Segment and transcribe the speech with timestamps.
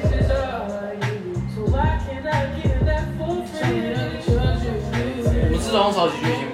[5.50, 6.53] 们自从超级巨星。